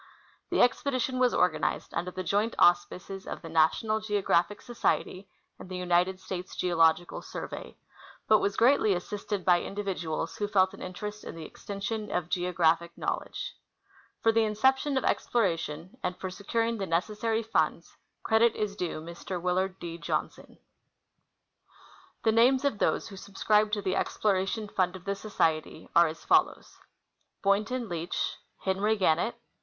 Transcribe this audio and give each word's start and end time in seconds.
The 0.49 0.63
expedition 0.63 1.19
was 1.19 1.31
organized 1.31 1.93
under 1.93 2.09
the 2.09 2.23
joint 2.23 2.55
auspices 2.57 3.27
of 3.27 3.43
the 3.43 3.49
National 3.49 3.99
Geographic 3.99 4.59
Society 4.63 5.29
and 5.59 5.69
the 5.69 5.77
United 5.77 6.19
States 6.19 6.55
Geological 6.55 7.21
Survey, 7.21 7.77
but 8.27 8.39
was 8.39 8.57
greatly 8.57 8.95
assisted 8.95 9.45
by 9.45 9.61
individuals 9.61 10.37
who 10.37 10.47
felt 10.47 10.73
an 10.73 10.81
in 10.81 10.93
terest 10.93 11.23
in 11.23 11.35
the 11.35 11.45
extension 11.45 12.09
of 12.09 12.29
geographic 12.29 12.97
knowledge. 12.97 13.55
For 14.23 14.31
the 14.31 14.39
incep 14.41 14.77
tion 14.77 14.97
of 14.97 15.03
exploration 15.05 15.95
and 16.01 16.17
for 16.17 16.31
securing 16.31 16.79
the 16.79 16.87
necessary 16.87 17.43
funds, 17.43 17.95
credit 18.23 18.55
is 18.55 18.75
due 18.75 19.01
Mr. 19.01 19.39
Willard 19.39 19.77
D. 19.77 19.99
Johnson. 19.99 20.57
The 22.23 22.31
names 22.31 22.65
of 22.65 22.79
those 22.79 23.09
who 23.09 23.17
subscribed 23.17 23.73
to 23.73 23.83
the 23.83 23.95
exploration 23.95 24.67
fund 24.67 24.95
of 24.95 25.05
the 25.05 25.13
Society 25.13 25.89
are 25.95 26.07
as 26.07 26.25
follows: 26.25 26.79
Boynton 27.43 27.87
Leach. 27.87 28.37
Henry 28.63 28.95
Gannett. 28.95 29.35